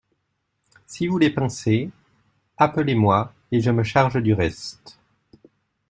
[0.87, 1.91] Si vous les pincez,
[2.57, 4.97] appelez-moi, et je me charge du reste.